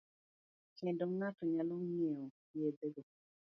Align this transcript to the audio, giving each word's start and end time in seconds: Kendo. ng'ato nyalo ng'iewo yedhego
Kendo. 0.77 1.05
ng'ato 1.11 1.43
nyalo 1.53 1.75
ng'iewo 1.83 2.25
yedhego 2.59 3.01